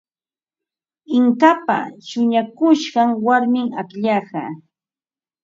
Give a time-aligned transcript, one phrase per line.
[1.17, 4.43] Inkapa shuñakushqan warmim akllaqa.